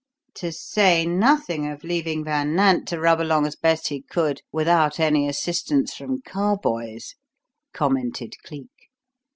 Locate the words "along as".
3.21-3.55